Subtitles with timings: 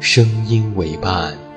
[0.00, 1.49] 声音为伴。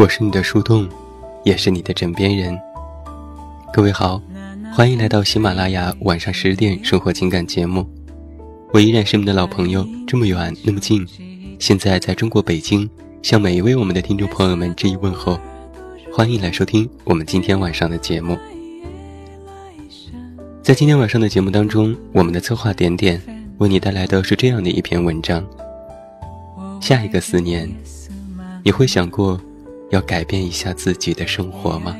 [0.00, 0.88] 我是你的树洞，
[1.44, 2.58] 也是你的枕边人。
[3.70, 4.18] 各位好，
[4.72, 7.86] 欢迎来到喜马拉雅晚上十点生活情感节目。
[8.72, 11.06] 我依然是你们的老朋友，这么远那么近，
[11.58, 12.88] 现在在中国北京，
[13.20, 15.38] 向每一位我们的听众朋友们致以问候。
[16.10, 18.38] 欢迎来收听我们今天晚上的节目。
[20.62, 23.20] 在今天晚上的节目当中，我们的策划点点
[23.58, 25.44] 为你带来的是这样的一篇文章：
[26.80, 27.70] 下一个四年，
[28.64, 29.38] 你会想过？
[29.90, 31.96] 要改变一下自己的生活吗？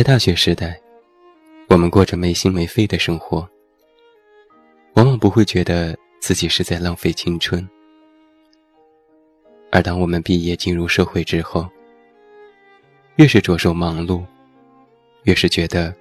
[0.00, 0.80] 在大学时代，
[1.68, 3.46] 我们过着没心没肺的生活，
[4.94, 7.68] 往往不会觉得自己是在浪费青春。
[9.70, 11.68] 而当我们毕业进入社会之后，
[13.16, 14.24] 越是着手忙碌，
[15.24, 15.94] 越是觉得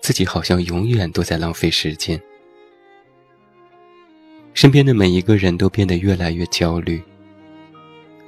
[0.00, 2.18] 自己好像永远都在浪费时间。
[4.54, 7.02] 身边的每一个人都变得越来越焦虑，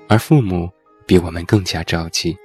[0.06, 0.71] 而父母
[1.06, 2.37] 比我们更加着急。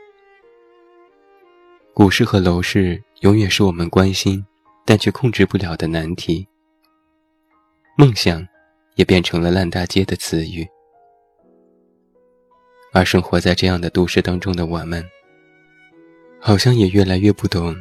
[1.94, 4.44] 股市和楼市永远是我们关心，
[4.86, 6.48] 但却控制不了的难题。
[7.98, 8.48] 梦想
[8.96, 10.66] 也变成了烂大街的词语，
[12.94, 15.04] 而生活在这样的都市当中的我们，
[16.40, 17.76] 好像也越来越不懂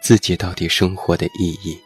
[0.00, 1.78] 自己到底生活的意义。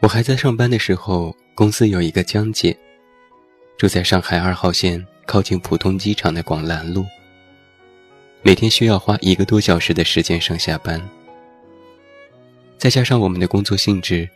[0.00, 2.74] 我还在上班的时候，公司有一个江姐，
[3.76, 7.04] 住在上海二号线靠近浦东机场的广兰路。
[8.46, 11.02] 每天需要花一个多小时的时间上下班，
[12.78, 14.30] 再加上我们的工作性质，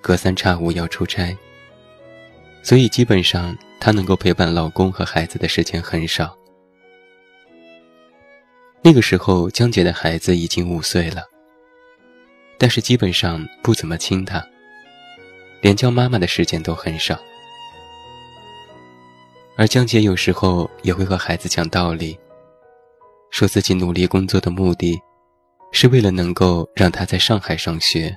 [0.00, 1.32] 隔三差五要出差，
[2.60, 6.36] 所以基本上她能够陪伴老公和孩子的时间很少。
[8.82, 11.22] 那个时候，江姐的孩子已经五岁了，
[12.58, 14.44] 但是基本上不怎么亲她，
[15.60, 17.16] 连叫妈妈的时间都很少。
[19.56, 22.18] 而江姐有时候也会和孩子讲道理。
[23.36, 24.98] 说自己努力工作的目的，
[25.70, 28.16] 是为了能够让他在上海上学。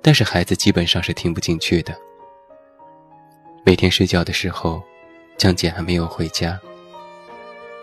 [0.00, 1.94] 但是孩子基本上是听不进去的，
[3.62, 4.82] 每天睡觉的时候，
[5.36, 6.58] 江姐还没有回家。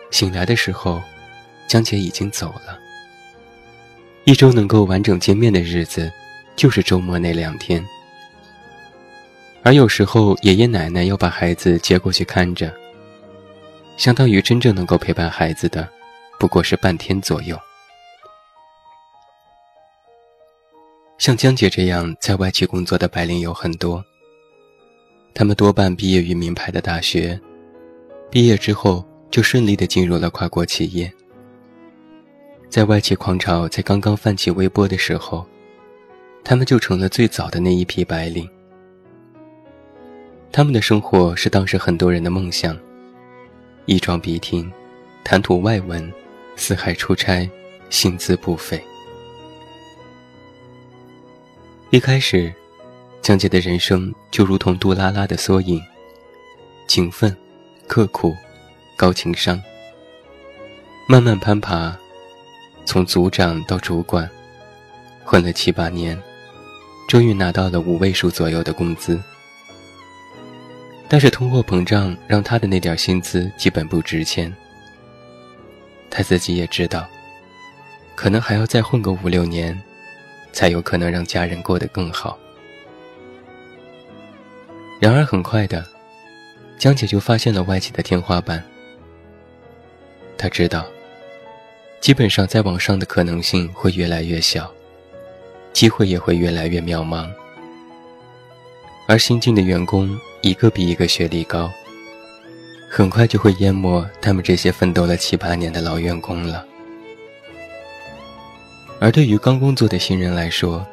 [0.09, 0.99] 醒来的时候，
[1.67, 2.79] 江姐已经走了。
[4.23, 6.11] 一周能够完整见面的日子，
[6.55, 7.85] 就是周末那两天。
[9.61, 12.73] 而有时候，爷爷奶奶要把孩子接过去看着，
[13.97, 15.89] 相当于真正能够陪伴孩子的，
[16.39, 17.59] 不过是半天左右。
[21.17, 24.01] 像江姐这样在外企工作的白领有很多，
[25.33, 27.37] 他们多半毕业于名牌的大学，
[28.31, 29.03] 毕业之后。
[29.29, 31.11] 就顺利的进入了跨国企业。
[32.69, 35.45] 在外企狂潮才刚刚泛起微波的时候，
[36.45, 38.49] 他们就成了最早的那一批白领。
[40.49, 42.79] 他们的生活是当时很多人的梦想：
[43.87, 44.69] 一装鼻听，
[45.23, 46.11] 谈吐外文，
[46.57, 47.49] 四海出差，
[47.89, 48.83] 薪资不菲。
[51.89, 52.53] 一开始，
[53.21, 55.81] 江姐的人生就如同杜拉拉的缩影：
[56.85, 57.33] 勤奋，
[57.87, 58.35] 刻苦。
[58.97, 59.61] 高情商，
[61.07, 61.95] 慢慢攀爬，
[62.83, 64.29] 从组长到主管，
[65.23, 66.21] 混了七八年，
[67.07, 69.17] 终于拿到了五位数左右的工资。
[71.09, 74.53] 但是通货膨胀让他的那点薪资基本不值钱。
[76.09, 77.07] 他自己也知道，
[78.15, 79.79] 可能还要再混个五六年，
[80.51, 82.37] 才有可能让家人过得更好。
[84.99, 85.85] 然而很快的，
[86.77, 88.63] 江姐就发现了外企的天花板。
[90.37, 90.85] 他知道，
[92.01, 94.71] 基本上再往上的可能性会越来越小，
[95.71, 97.29] 机会也会越来越渺茫。
[99.07, 101.71] 而新进的员工一个比一个学历高，
[102.89, 106.65] 很快就会淹没他们这些奋斗了七八年的老员工了。
[108.99, 110.85] 而对于刚工作的新人来说，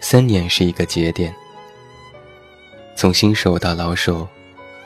[0.00, 1.34] 三年是一个节点，
[2.96, 4.26] 从新手到老手，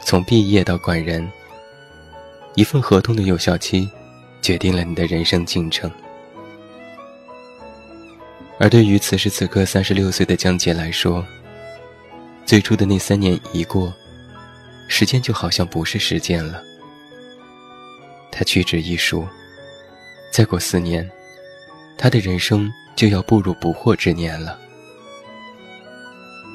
[0.00, 1.28] 从毕业到管人。
[2.56, 3.88] 一份合同的有效期，
[4.40, 5.90] 决定了你的人生进程。
[8.58, 11.24] 而对于此时此刻三十六岁的江姐来说，
[12.46, 13.92] 最初的那三年一过，
[14.88, 16.62] 时间就好像不是时间了。
[18.30, 19.26] 他屈指一数，
[20.32, 21.08] 再过四年，
[21.96, 24.58] 他的人生就要步入不惑之年了。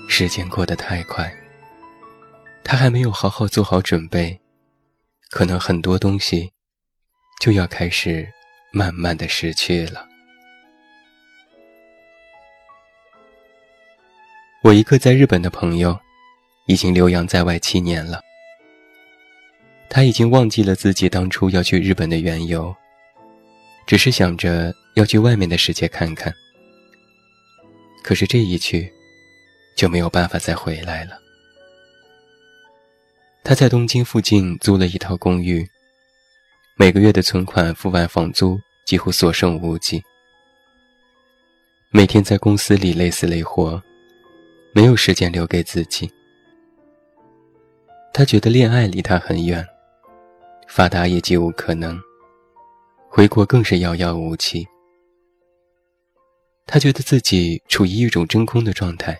[0.08, 1.34] 时间过得太快，
[2.64, 4.40] 他还没有好好做好准备。
[5.30, 6.52] 可能很多东西
[7.40, 8.28] 就要开始
[8.74, 10.09] 慢慢的失去了。
[14.62, 15.98] 我一个在日本的朋友，
[16.68, 18.20] 已经留洋在外七年了。
[19.90, 22.76] 他已经忘记了自己当初要去日本的缘由，
[23.88, 26.34] 只是想着要去外面的世界看看。
[28.04, 28.92] 可是这一去，
[29.78, 31.18] 就没有办法再回来了。
[33.46, 35.66] 他在东京附近租了一套公寓，
[36.76, 40.04] 每个月的存款付完房租，几乎所剩无几。
[41.92, 43.82] 每天在公司里累死累活，
[44.74, 46.10] 没有时间留给自己。
[48.14, 49.66] 他觉得恋爱离他很远，
[50.68, 52.00] 发达也几无可能，
[53.10, 54.68] 回国更是遥遥无期。
[56.66, 59.20] 他觉得自己处于一种真空的状态，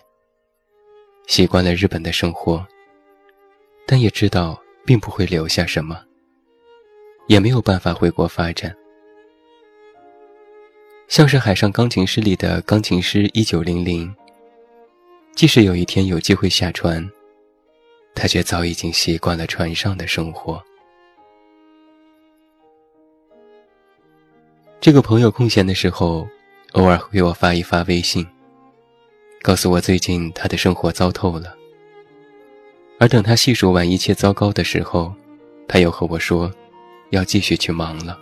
[1.26, 2.66] 习惯了日本的生活。
[3.86, 6.00] 但也知道并不会留下什么，
[7.26, 8.72] 也没有办法回国发展。
[11.08, 14.14] 像是《海上钢琴师》里的钢琴师一九零零，
[15.40, 17.10] 即使有一天有机会下船，
[18.14, 20.62] 他却早已经习惯了船上的生活。
[24.82, 26.28] 这个朋友空闲的时候，
[26.72, 28.26] 偶尔会给我发一发微信，
[29.40, 31.56] 告诉我最近他的生活糟透了。
[32.98, 35.10] 而等他细数完一切糟糕的时候，
[35.66, 36.52] 他又和我说，
[37.12, 38.20] 要继续去忙了。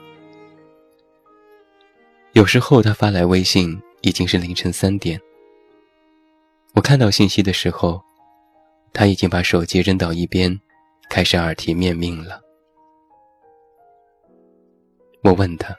[2.35, 5.21] 有时候他发来微信已经是凌晨三点，
[6.79, 8.01] 我看到信息的时候，
[8.93, 10.57] 他已经把手机扔到一边，
[11.11, 12.41] 开始耳提面命了。
[15.25, 15.77] 我问他：“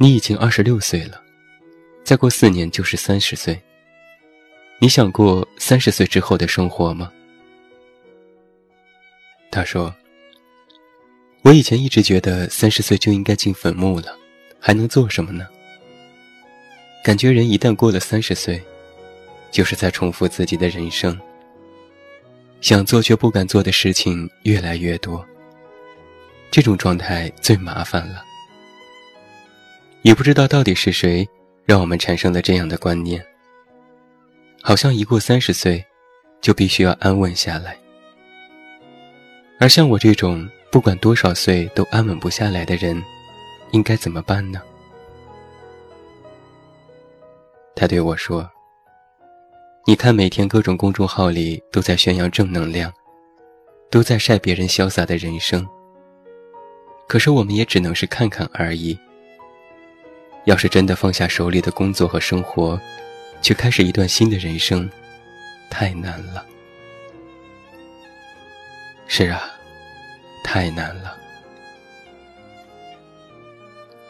[0.00, 1.22] 你已经二十六岁了，
[2.02, 3.56] 再过四年就是三十岁，
[4.80, 7.12] 你想过三十岁之后的生活吗？”
[9.48, 9.94] 他说
[11.42, 14.18] ：“我以前一直觉得三十岁就应该进坟墓了，
[14.58, 15.46] 还能做什么呢？
[17.04, 18.60] 感觉人一旦过了三十岁，
[19.52, 21.16] 就是在重复自己的人生。
[22.60, 25.24] 想做却不敢做的事情越来越多。
[26.50, 28.24] 这种状态最麻烦了。
[30.02, 31.28] 也不知道到底是谁
[31.64, 33.24] 让我们产生了这样的观念，
[34.60, 35.84] 好像一过三十岁，
[36.40, 37.76] 就必须要安稳下来。”
[39.60, 43.00] 而像我这种不管多少岁都安稳不下来的人，
[43.70, 44.60] 应该怎么办呢？
[47.74, 48.48] 他对我说
[49.84, 52.92] ：“你看，每天各种公众号里都在宣扬正能量，
[53.90, 55.66] 都在晒别人潇洒的人生。
[57.08, 58.96] 可是我们也只能是看看而已。
[60.44, 62.80] 要是真的放下手里的工作和生活，
[63.42, 64.88] 去开始一段新的人生，
[65.68, 66.46] 太难了。
[69.08, 69.42] 是啊，
[70.44, 71.18] 太难了。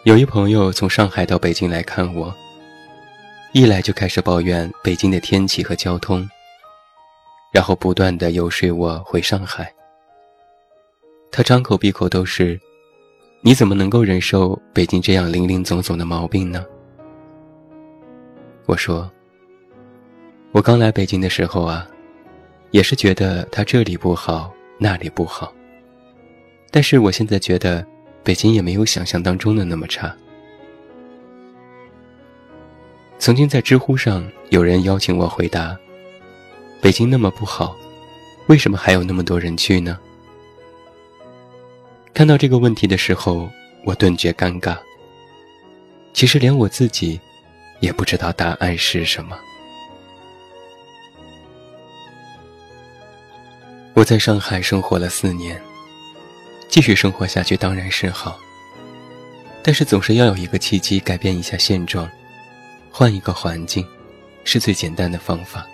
[0.05, 2.35] 有一朋友从上海到北京来看我。”
[3.55, 6.27] 一来就开始抱怨北京的天气和交通，
[7.53, 9.71] 然后不断的游说我回上海。
[11.31, 12.59] 他张口闭口都是
[13.45, 16.65] ：“你怎么能够忍受北京这样林林总总的毛病呢？”
[18.65, 19.11] 我说
[20.53, 21.87] ：“我刚来北京的时候啊，
[22.71, 25.53] 也是觉得他这里不好那里不好，
[26.71, 27.87] 但是我现在觉得
[28.25, 30.17] 北京也没有想象当中的那么差。”
[33.23, 35.79] 曾经在知乎上有人邀请我回答
[36.83, 37.77] ：“北京那么不好，
[38.49, 39.97] 为什么还有那么多人去呢？”
[42.13, 43.49] 看到这个问题的时候，
[43.85, 44.77] 我顿觉尴尬。
[46.13, 47.21] 其实连我自己
[47.79, 49.39] 也不知道答案是什么。
[53.95, 55.63] 我在上海生活了四年，
[56.69, 58.37] 继续生活下去当然是好，
[59.63, 62.11] 但是总是要有一个契机改变一下现状。
[62.95, 63.87] 换一个环境，
[64.45, 65.67] 是最简单的方法。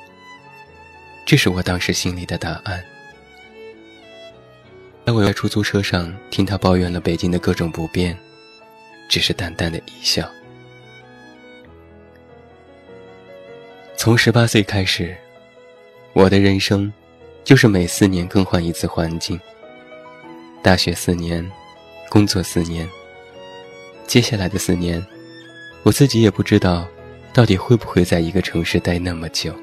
[1.27, 2.83] 这是我当时心里的答案。
[5.05, 8.17] 在我在出租车上听他抱怨了北京的各种不便，
[9.09, 10.31] 只是淡淡的一笑。
[13.97, 15.17] 从十八岁开始，
[16.13, 16.91] 我的人生
[17.43, 19.39] 就是每四年更换一次环境。
[20.63, 21.45] 大学四年，
[22.09, 22.89] 工作四年，
[24.07, 25.05] 接下来的四年，
[25.83, 26.87] 我自己也不知道。
[27.39, 29.55] 到底会不会在一个城市待那么久？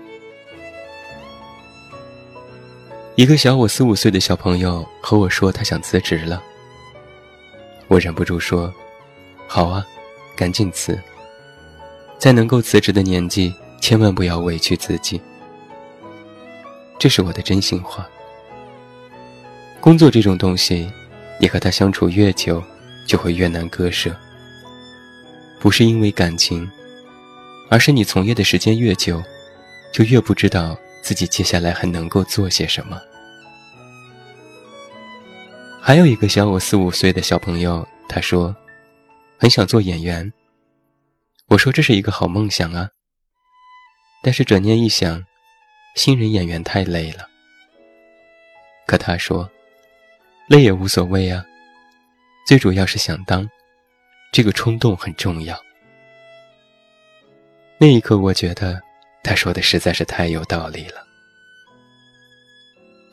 [3.15, 6.41] 一个小我四五岁的小朋友和我说他想辞职了，
[7.89, 8.73] 我忍不住说
[9.45, 9.85] ：“好啊，
[10.37, 10.97] 赶紧辞。
[12.17, 15.19] 在能够辞职的年纪，千万不要委屈自己。”
[16.97, 18.07] 这是我的真心话。
[19.81, 20.89] 工作这种东西，
[21.41, 22.63] 你和他相处越久，
[23.05, 24.15] 就会越难割舍。
[25.59, 26.71] 不是因为感情。
[27.69, 29.21] 而是你从业的时间越久，
[29.91, 32.99] 就越不知道自己接下来还能够做些什么。
[35.81, 38.55] 还有一个小我四五岁的小朋友，他说，
[39.37, 40.31] 很想做演员。
[41.47, 42.89] 我说这是一个好梦想啊。
[44.23, 45.23] 但是转念一想，
[45.95, 47.27] 新人演员太累了。
[48.87, 49.49] 可他说，
[50.47, 51.45] 累也无所谓啊，
[52.47, 53.47] 最主要是想当，
[54.31, 55.55] 这个冲动很重要。
[57.85, 58.81] 那一刻，我觉得
[59.23, 61.05] 他说的实在是太有道理了。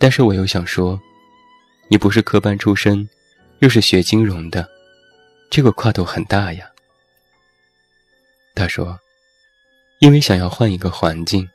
[0.00, 0.98] 但是我又想说，
[1.90, 3.06] 你不是科班出身，
[3.58, 4.66] 又是学金融的，
[5.50, 6.70] 这个跨度很大呀。
[8.54, 8.98] 他说，
[9.98, 11.46] 因为想要换一个环境，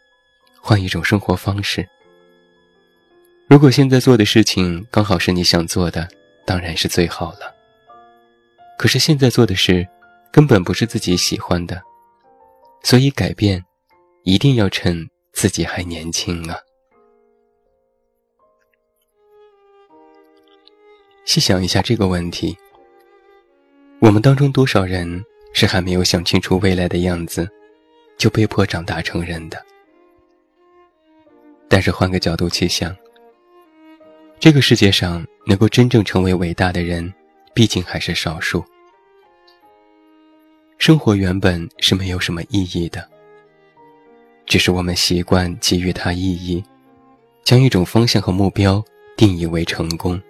[0.62, 1.90] 换一种生活方式。
[3.48, 6.08] 如果现在做的事情刚好是你想做的，
[6.46, 7.52] 当然是最好了。
[8.78, 9.88] 可是现在做的事，
[10.32, 11.82] 根本不是自己喜欢的。
[12.84, 13.64] 所以改变，
[14.24, 16.58] 一定要趁自己还年轻啊！
[21.26, 22.58] 细想一下这个问题，
[24.00, 25.22] 我们当中多少人
[25.54, 27.50] 是还没有想清楚未来的样子，
[28.18, 29.62] 就被迫长大成人的？
[31.68, 32.96] 但是换个角度去想，
[34.40, 37.14] 这个世界上能够真正成为伟大的人，
[37.54, 38.64] 毕竟还是少数。
[40.78, 43.10] 生活原本是没有什么意义的，
[44.46, 46.64] 只是我们习惯给予它意义，
[47.44, 48.84] 将一种方向和目标
[49.18, 50.22] 定义为成功。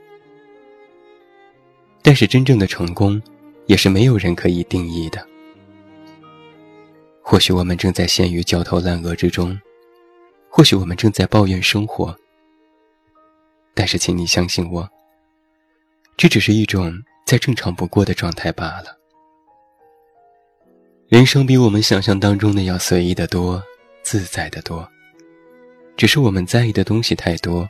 [2.01, 3.21] 但是真正的成功，
[3.65, 5.23] 也是没有人可以定义的。
[7.21, 9.59] 或许我们正在陷于焦头烂额之中，
[10.49, 12.17] 或许我们正在抱怨生活，
[13.75, 14.89] 但是请你相信我，
[16.15, 16.91] 这只是一种
[17.25, 18.96] 再正常不过的状态罢了。
[21.09, 23.63] 人生比我们想象当中的要随意的多，
[24.03, 24.85] 自在的多。
[25.95, 27.67] 只是我们在意的东西太多，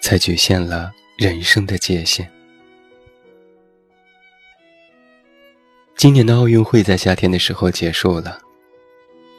[0.00, 2.28] 才局限了人生的界限。
[5.94, 8.40] 今年的奥运会在夏天的时候结束了，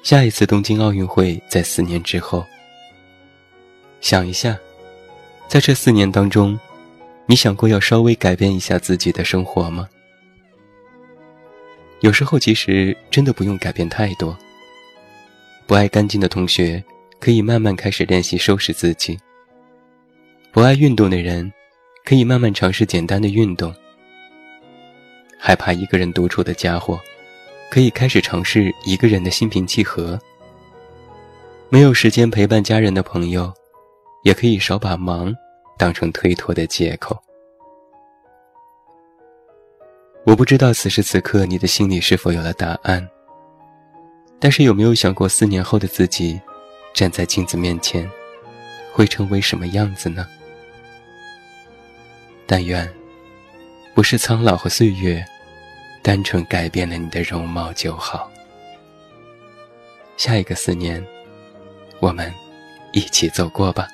[0.01, 2.45] 下一次东京奥运会在四年之后。
[3.99, 4.57] 想一下，
[5.49, 6.57] 在这四年当中，
[7.25, 9.89] 你想过要稍微改变一下自己的生活吗？
[12.01, 14.37] 有时候其实真的不用改变太多。
[15.65, 16.83] 不爱干净的同学，
[17.19, 19.17] 可以慢慢开始练习收拾自己；
[20.51, 21.51] 不爱运动的人，
[22.03, 23.71] 可以慢慢尝试简单的运动；
[25.39, 26.99] 害怕一个人独处的家伙，
[27.71, 30.19] 可以开始尝试一个人的心平气和；
[31.69, 33.51] 没有时间陪伴家人的朋友，
[34.23, 35.33] 也可以少把忙
[35.79, 37.19] 当成推脱的借口。
[40.25, 43.07] 我不知道此时此刻你的心里是否有了答案，
[44.39, 46.41] 但是有没有想过四年后的自己，
[46.95, 48.09] 站在镜子面前，
[48.91, 50.27] 会成为什么样子呢？
[52.47, 52.91] 但愿，
[53.93, 55.23] 不是苍老和岁月，
[56.01, 58.27] 单纯改变了你的容貌就好。
[60.17, 61.05] 下一个四年，
[61.99, 62.33] 我们
[62.93, 63.87] 一起走过吧。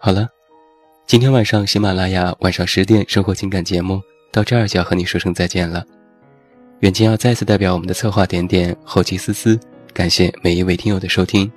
[0.00, 0.28] 好了。
[1.10, 4.00] 今天晚上喜马拉雅晚上十点生活情感节目
[4.30, 5.84] 到这儿就要和你说声再见了。
[6.82, 9.58] 远近要再次代表我们的策划点点、后期思思，
[9.92, 11.50] 感谢每一位听友的收听。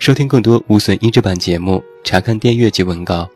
[0.00, 3.30] 收听更多无损音质版节目，查看电阅及文稿，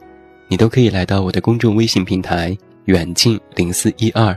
[0.48, 4.36] 你都可以来到我的公众微信平台远近零四一二，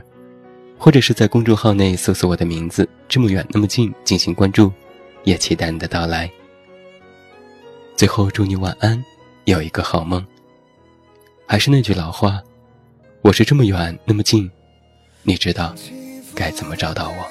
[0.78, 4.70] 或者是在公众号内搜索我的名字这么远那么近进行关注，
[5.24, 6.30] 也期待你的到来。
[7.96, 9.04] 最后祝你晚安，
[9.46, 10.24] 有一个好梦。
[11.46, 12.42] 还是那句老话，
[13.22, 14.50] 我是这么远那么近，
[15.22, 15.74] 你知道
[16.34, 17.28] 该怎么找到我？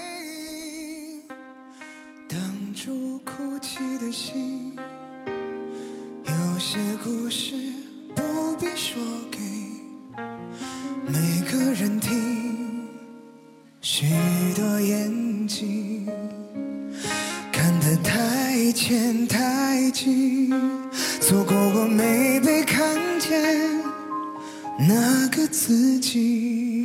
[25.53, 26.83] 自己，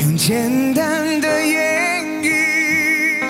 [0.00, 3.22] 用简单的言语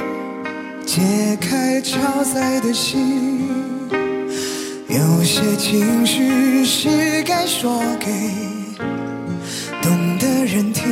[0.86, 1.02] 解
[1.38, 3.46] 开超载的心。
[4.88, 8.10] 有些情绪是该说给
[9.82, 10.90] 懂的人听。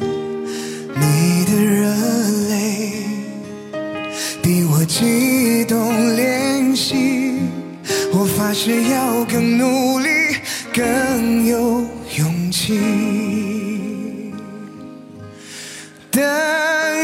[0.00, 1.94] 你的热
[2.48, 2.92] 泪
[4.42, 5.78] 比我激动
[6.16, 7.38] 怜惜，
[8.12, 10.17] 我发誓要更努力。
[10.72, 14.32] 更有勇气。
[16.10, 16.22] 等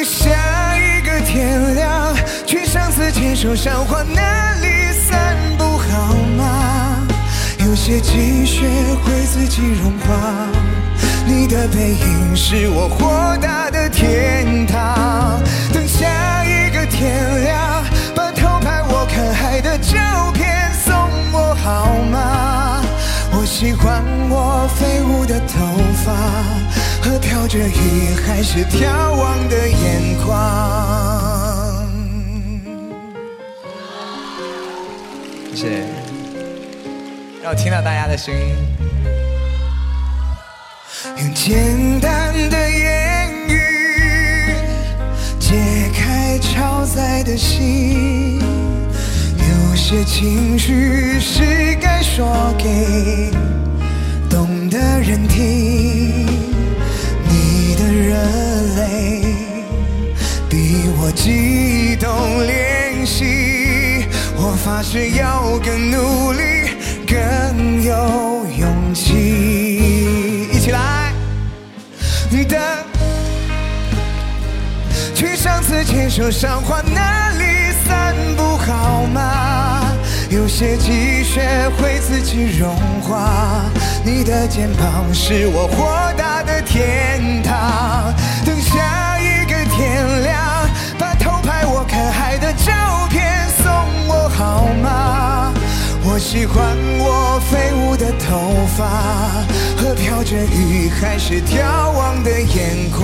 [0.04, 2.14] 下一个天亮，
[2.46, 7.06] 去上次牵手赏花那里散步好吗？
[7.60, 8.66] 有些积雪
[9.04, 10.48] 会自己融化，
[11.26, 13.63] 你的背影是我豁达
[27.44, 31.86] 飘着雨还是眺望的眼眶。
[35.54, 35.84] 谢谢，
[37.42, 38.56] 让我听到大家的声音。
[41.18, 43.60] 用简单的言语
[45.38, 45.54] 解
[45.94, 48.40] 开超载的心。
[49.36, 52.26] 有些情绪是该说
[52.56, 53.30] 给
[54.30, 55.73] 懂的人听，
[61.14, 62.10] 激动
[62.42, 66.70] 怜惜，我发誓要更努力，
[67.06, 71.12] 更有勇气，一起来。
[72.46, 72.60] 等，
[75.14, 79.82] 去上次牵手赏花那里散步好吗？
[80.30, 83.64] 有些积雪会自己融化，
[84.04, 88.12] 你的肩膀是我豁达的天堂。
[96.36, 98.88] 喜欢我飞舞的头发
[99.80, 103.00] 和飘着雨还是眺望的眼眶。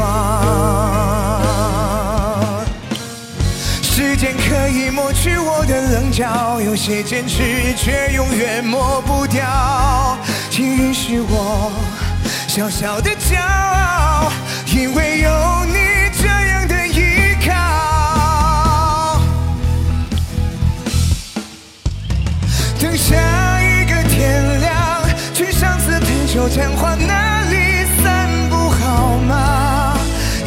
[3.84, 10.18] 时间可以抹去我的棱角，有些坚持却永远抹不掉。
[10.50, 11.70] 请允许我
[12.48, 14.32] 小小的骄傲，
[14.74, 15.30] 因为有
[15.66, 15.79] 你
[22.90, 23.14] 等下
[23.62, 24.74] 一个天亮，
[25.32, 29.96] 去上次陪酒讲话那里散步好吗？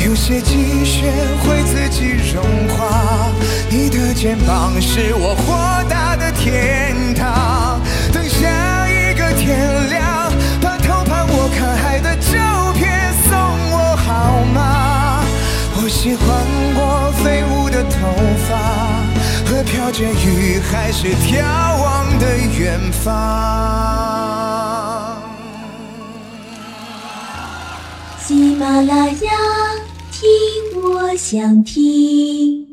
[0.06, 1.10] 有些积雪
[1.42, 3.32] 会自己融化。
[3.70, 7.80] 你的肩膀是我豁达的天堂。
[8.12, 10.30] 等下一个天亮，
[10.62, 13.40] 把偷拍我看海的照片送
[13.72, 15.24] 我好吗？
[15.78, 16.28] 我喜欢
[16.76, 18.14] 过飞舞的头
[18.50, 18.93] 发
[19.66, 21.42] 飘着雨还是眺
[21.82, 23.12] 望的远方。
[28.20, 29.32] 喜马拉雅，
[30.12, 30.22] 听
[30.82, 32.73] 我想听。